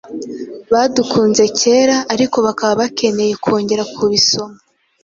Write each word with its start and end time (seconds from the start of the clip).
badukunze 0.71 1.43
kera 1.59 1.97
ariko 2.13 2.37
bakaba 2.45 2.73
bakeneye 2.81 3.33
kongera 3.43 3.83
kubisoma 3.95 4.57